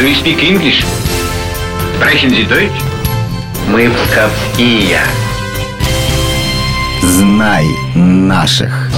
[0.00, 0.82] Do you speak English?
[1.94, 2.72] Sprechen Sie Deutsch?
[3.68, 4.98] Мы псковские.
[7.02, 8.88] Знай наших.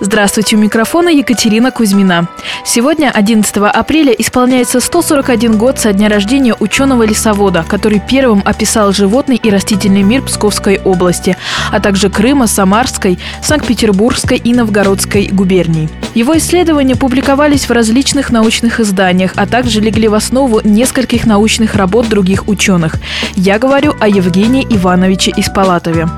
[0.00, 2.26] Здравствуйте, у микрофона Екатерина Кузьмина.
[2.64, 9.48] Сегодня, 11 апреля, исполняется 141 год со дня рождения ученого-лесовода, который первым описал животный и
[9.48, 11.36] растительный мир Псковской области,
[11.70, 15.88] а также Крыма, Самарской, Санкт-Петербургской и Новгородской губерний.
[16.14, 22.08] Его исследования публиковались в различных научных изданиях, а также легли в основу нескольких научных работ
[22.08, 22.96] других ученых.
[23.34, 26.08] Я говорю о Евгении Ивановиче Испалатове.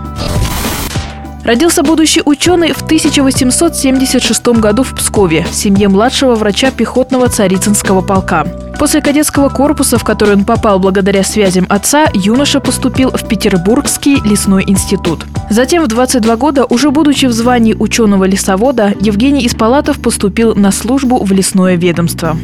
[1.45, 8.47] Родился будущий ученый в 1876 году в Пскове в семье младшего врача пехотного Царицынского полка.
[8.79, 14.65] После кадетского корпуса, в который он попал благодаря связям отца, юноша поступил в Петербургский лесной
[14.67, 15.25] институт.
[15.51, 21.33] Затем в 22 года, уже будучи в звании ученого-лесовода, Евгений Испалатов поступил на службу в
[21.33, 22.37] лесное ведомство.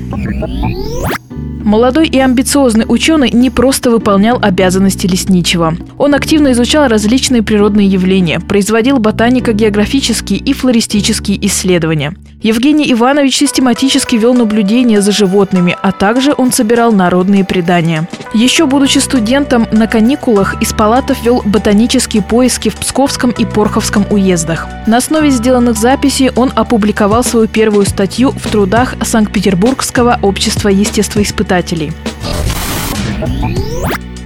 [1.65, 5.75] Молодой и амбициозный ученый не просто выполнял обязанности лесничего.
[5.99, 12.15] Он активно изучал различные природные явления, производил ботанико-географические и флористические исследования.
[12.43, 18.09] Евгений Иванович систематически вел наблюдения за животными, а также он собирал народные предания.
[18.33, 24.69] Еще будучи студентом, на каникулах из палатов вел ботанические поиски в Псковском и Порховском уездах.
[24.87, 31.93] На основе сделанных записей он опубликовал свою первую статью в трудах Санкт-Петербургского общества естествоиспытателей.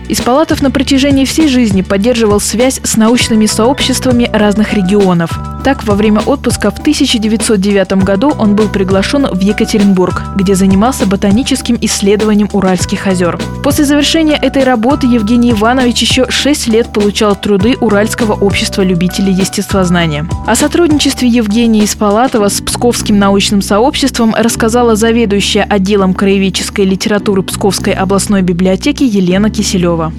[0.06, 5.30] Испалатов на протяжении всей жизни поддерживал связь с научными сообществами разных регионов.
[5.64, 11.78] Так, во время отпуска в 1909 году он был приглашен в Екатеринбург, где занимался ботаническим
[11.80, 13.38] исследованием Уральских озер.
[13.62, 20.26] После завершения этой работы Евгений Иванович еще 6 лет получал труды Уральского общества любителей естествознания.
[20.46, 28.42] О сотрудничестве Евгения Испалатова с Псковским научным сообществом рассказала заведующая отделом краеведческой литературы Псковской областной
[28.42, 30.12] библиотеки Елена Киселева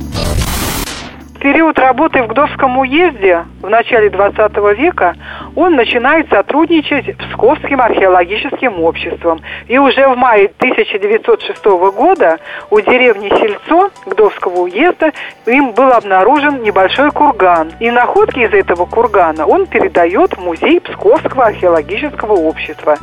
[1.46, 5.14] период работы в Гдовском уезде в начале 20 века
[5.56, 9.42] он начинает сотрудничать с Псковским археологическим обществом.
[9.68, 12.40] И уже в мае 1906 года
[12.70, 15.12] у деревни Сельцо Гдовского уезда
[15.46, 17.72] им был обнаружен небольшой курган.
[17.80, 22.98] И находки из этого кургана он передает в музей Псковского археологического общества.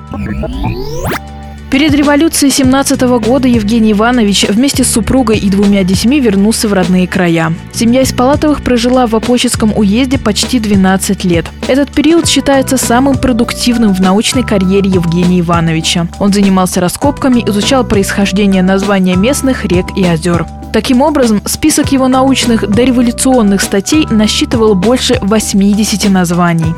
[1.72, 7.09] Перед революцией 17 года Евгений Иванович вместе с супругой и двумя детьми вернулся в родные
[7.09, 7.55] края.
[7.72, 11.47] Семья из Палатовых прожила в Апоческом уезде почти 12 лет.
[11.69, 16.09] Этот период считается самым продуктивным в научной карьере Евгения Ивановича.
[16.21, 20.44] Он занимался раскопками, изучал происхождение названия местных рек и озер.
[20.75, 26.75] Таким образом, список его научных дореволюционных статей насчитывал больше 80 названий.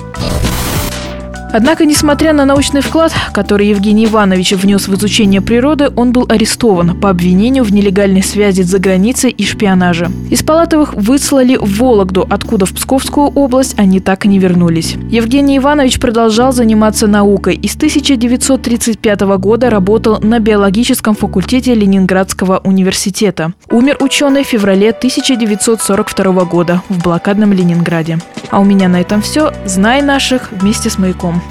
[1.54, 6.98] Однако, несмотря на научный вклад, который Евгений Иванович внес в изучение природы, он был арестован
[7.00, 10.10] по обвинению в нелегальной связи за границей и шпионаже.
[10.30, 14.96] Из Палатовых выслали в Вологду, откуда в Псковскую область они так и не вернулись.
[15.08, 23.52] Евгений Иванович продолжал заниматься наукой и с 1935 года работал на биологическом факультете Ленинградского университета.
[23.70, 28.18] Умер ученый в феврале 1942 года в блокадном Ленинграде.
[28.50, 29.52] А у меня на этом все.
[29.64, 31.42] Знай наших вместе с маяком.